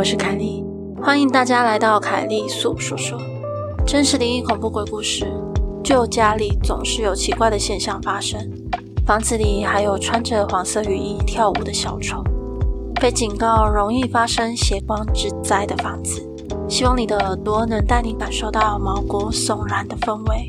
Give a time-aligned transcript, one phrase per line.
[0.00, 0.64] 我是凯莉，
[1.02, 3.20] 欢迎大家来到凯莉素说说，
[3.86, 5.26] 真实灵异恐怖鬼故事。
[5.84, 8.40] 旧家里总是有奇怪的现象发生，
[9.04, 12.24] 房子里还有穿着黄色雨衣跳舞的小丑，
[12.94, 16.26] 被警告容易发生血光之灾的房子。
[16.66, 20.48] 希望你的耳朵能带你感受到毛骨悚然的氛围。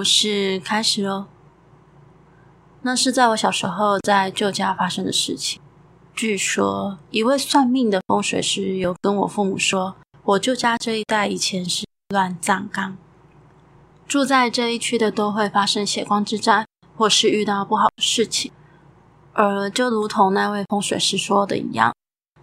[0.00, 1.26] 故事开始喽。
[2.80, 5.60] 那是在我小时候在旧家发生的事情。
[6.14, 12.96] 据说一位算命的风水师有跟我父母说，我旧家这一带以前是乱葬岗，
[14.08, 16.64] 住在这一区的都会发生血光之灾，
[16.96, 18.50] 或是遇到不好的事情。
[19.34, 21.94] 而就如同那位风水师说的一样，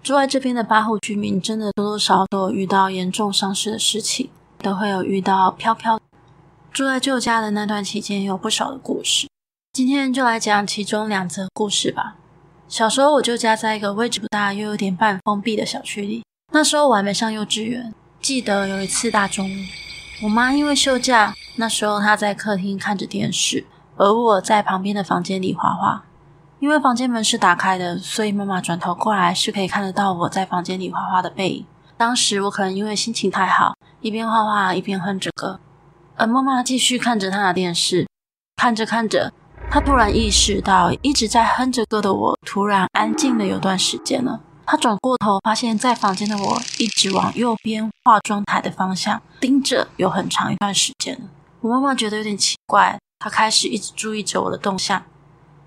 [0.03, 4.29] 住在这边的八户居民真的多多少少都有遇到严重伤势的事情，
[4.59, 5.99] 都会有遇到飘飘。
[6.77, 9.27] 住在旧家的那段期间，有不少的故事。
[9.73, 12.17] 今天就来讲其中两则故事吧。
[12.67, 16.23] 小时候，我旧家在一个位置不大又有点半封闭的小区里。
[16.53, 17.91] 那时候我还没上幼稚园。
[18.21, 19.55] 记得有一次大中午，
[20.21, 26.03] 我妈因为休假，那时候她在客厅看着电视，而我在旁边的房间里画画。
[26.59, 31.65] 因为房间门是打开的，所以妈妈转头过来是可以看得到我在房间里画画的背影。
[31.97, 35.59] 当时我可能因为心情太好，一边画画一边哼着歌。
[36.19, 38.07] 而妈妈继续看着她的电视，
[38.55, 39.31] 看着看着，
[39.69, 44.41] 她突然意识到一直在哼着歌的我突然安静了有段时间了。
[44.65, 51.29] 她转过头，发现在房间的我一直往右边化妆台的方向盯着有很长一段时间了。
[51.61, 55.03] 我妈妈觉得有点奇怪，她开始一直注意着我的动向，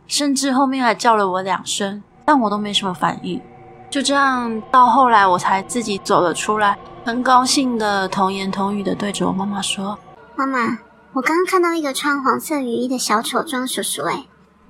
[0.09, 3.41] 甚至后面还叫了我两声，但我都没什么反应。
[3.89, 9.97] 就这样到后来，我才自己走了出来，很高兴的童言童语的对着我妈妈说。
[10.41, 10.79] 妈妈，
[11.13, 14.25] 我刚刚看到一个穿黄色雨衣的小丑装叔叔，哎，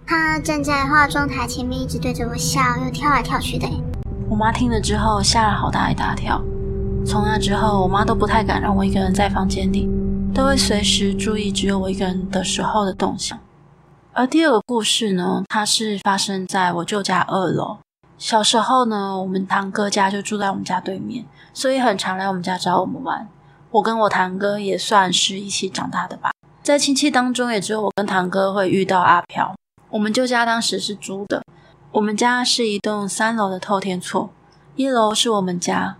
[0.04, 3.68] 他站在化妆台前面，一直对着我笑，又跳来跳去的。
[4.28, 6.42] 我妈听了之后吓了好大一大跳。
[7.06, 9.88] 从那之后，我妈都不太敢让我一个人在房间里，
[10.34, 13.38] 都会随时注意只有我一个人的时候的动向。
[14.12, 17.78] 而第二个故事呢，它是发生在我舅家二楼。
[18.18, 23.28] 小时候呢，我们堂哥家就住在我们家对面，所以很常来我们家找我们玩。
[23.72, 29.54] 我跟我堂哥也算是一起长大的吧，在亲戚当中，也只有我跟堂哥会遇到阿飘。
[29.90, 31.44] 我们旧家当时是租的，
[31.92, 34.30] 我们家是一栋三楼的透天厝，
[34.74, 35.98] 一楼是我们家，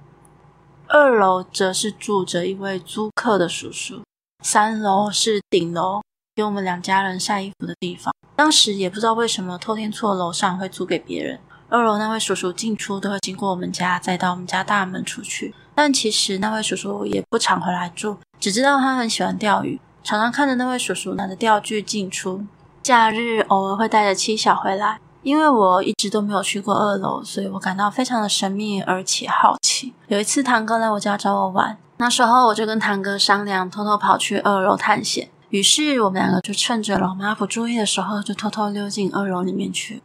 [0.88, 4.02] 二楼则是住着一位租客的叔叔，
[4.42, 6.02] 三楼是顶楼，
[6.34, 8.12] 给我们两家人晒衣服的地方。
[8.34, 11.38] 当时也不知道为什么透天厝楼上会租给别人，
[11.68, 15.54] 二楼那位叔叔进出都会经过我们家，再到我们家大门出去。
[15.74, 22.44] 但其实那位叔叔也不常回来住，只知道他很喜欢钓鱼，常常看着那位叔叔拿着钓具进出。
[22.82, 24.98] 假日偶尔会带着妻小回来。
[25.22, 29.92] 因为我一直都没有去过二楼，所以我感到非常的神秘而且好奇。
[30.08, 35.28] 有一次堂哥来我家找我玩，那时候我就跟堂哥商量，偷偷跑去二楼探险。
[35.50, 40.02] 于是我们两个就趁着老妈不注意的时候，就偷偷溜进二楼里面去。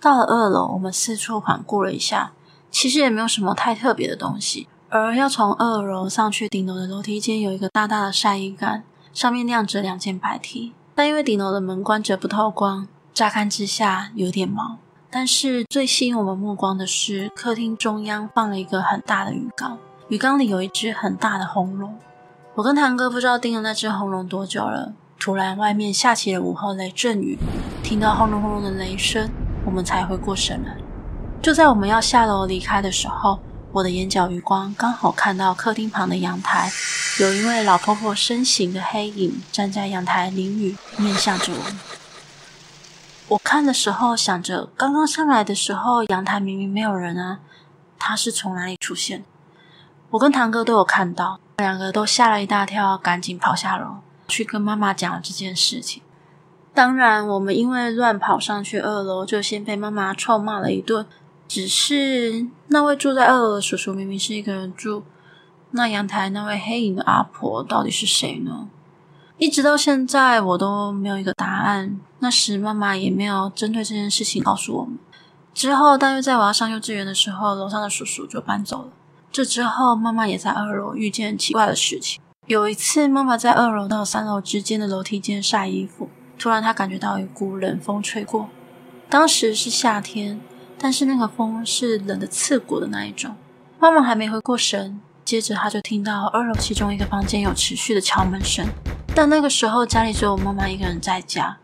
[0.00, 2.30] 到了二楼，我们四处环顾了一下，
[2.70, 4.68] 其实也没有什么太特别的东西。
[4.96, 10.72] 而要从二楼上去顶楼的楼梯间有一个大大的晒衣杆，上面晾着两件白 T。
[10.94, 14.76] 但因为顶楼的门关着不透光，乍看之下有点毛。
[15.10, 21.98] 但是最吸引我们目光的是，客厅中央放了一个很大的鱼缸，鱼缸里有一只很大的红龙。
[22.54, 27.36] 我跟堂哥不知道盯了那只红龙多久了，突然外面下起了午后雷阵雨，
[27.82, 29.28] 听到轰隆轰隆的雷声，
[29.66, 30.76] 我们才回过神来。
[31.42, 33.40] 就在我们要下楼离开的时候，
[33.74, 36.70] 我的眼角余光刚好看到客厅旁的阳台，
[37.18, 41.58] 有一位老婆婆身形的黑影站在阳台淋雨，面向着我。
[43.26, 47.40] 我看的时候想着，刚刚上来的时候阳台明明没有人啊，
[47.98, 49.24] 她是从哪里出现？
[50.10, 53.96] 我跟堂哥都有看到，两个都吓了一大跳，赶紧跑下楼
[54.28, 56.00] 去跟妈妈讲了这件事情。
[56.72, 61.04] 当然，我们因为乱跑上去二楼，就先被妈妈臭骂了一顿。
[61.54, 65.04] 只是那位住在二楼的叔叔明明是一个人住，
[65.70, 68.68] 那阳台那位黑影的阿婆到底是谁呢？
[69.38, 72.00] 一直到现在我都没有一个答案。
[72.18, 74.98] 那时妈妈也没有针对这件事情告诉我们。
[75.52, 78.88] 之后大约在我要上幼稚园的时候，楼上的叔叔就搬走了。
[79.30, 82.20] 这之后妈妈也在二楼遇见奇怪的事情。
[82.48, 88.48] 有一次妈妈在二楼到三楼之间的楼梯间晒衣服，突然她感觉到一股冷风吹过，
[89.08, 90.40] 当时是夏天。
[90.84, 93.34] 但是那个风是冷的刺骨的那一种。
[93.78, 98.66] 妈妈还没回过神，接着她就听到二楼其中一个房间有持续的敲门声，
[99.14, 101.56] 但那个时候家里只有妈妈一个人在家，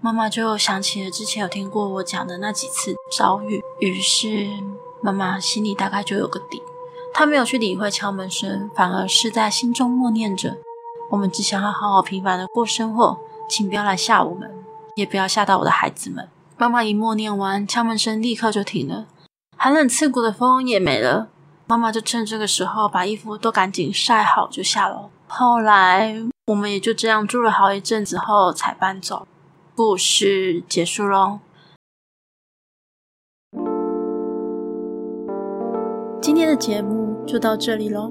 [0.00, 4.46] 妈妈就想起了之前有听过我讲的那几次遭遇，于是
[5.02, 6.62] 妈妈心里大概就有个底，
[7.12, 10.56] 她没有去理会敲门声，反而是在心中默念着：
[11.10, 13.18] 我们只想要好好平凡的过生活，
[13.50, 14.64] 请不要来吓我们，
[14.94, 16.28] 也不要吓到我的孩子们。
[16.60, 19.06] 妈妈一默念完，敲门声立刻就停了。
[19.56, 21.28] 寒冷刺骨的风也没了，
[21.68, 25.08] 妈妈就趁这个时候把衣服都赶紧晒好，就下楼。
[25.28, 26.16] 后来
[26.48, 29.28] 我们也就这样住了好一阵子后才搬走。
[29.76, 31.38] 故事结束喽。
[36.20, 38.10] 今天的节目就到这里喽，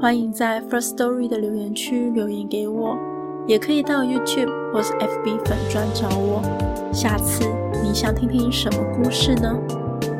[0.00, 2.98] 欢迎在 First Story 的留言区留言给我，
[3.46, 6.73] 也可以到 YouTube 或是 FB 粉专找我。
[6.94, 7.44] 下次
[7.82, 9.52] 你想听听什么故事呢？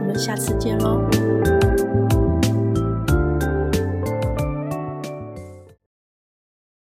[0.00, 1.00] 我们下次见喽。